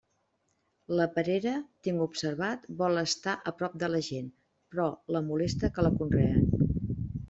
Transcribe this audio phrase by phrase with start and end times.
[0.99, 1.53] La perera,
[1.89, 4.35] tinc observat, vol estar a prop de la gent,
[4.73, 6.55] però la molesta que la conreen.